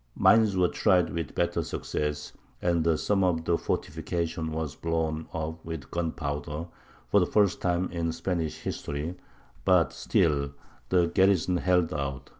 [0.15, 5.91] Mines were tried with better success, and some of the fortifications were blown up with
[5.91, 6.65] gunpowder,
[7.11, 9.13] for the first time in Spanish history;
[9.63, 10.53] but still
[10.89, 12.29] the garrison held out.